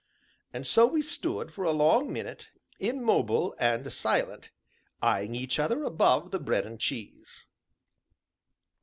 And 0.51 0.65
so 0.65 0.87
we 0.87 1.03
stood, 1.03 1.53
for 1.53 1.63
a 1.63 1.69
long 1.71 2.11
minute, 2.11 2.49
immobile 2.79 3.53
and 3.59 3.93
silent, 3.93 4.49
eyeing 4.99 5.35
each 5.35 5.59
other 5.59 5.83
above 5.83 6.31
the 6.31 6.39
bread 6.39 6.65
and 6.65 6.79
cheese. 6.79 7.45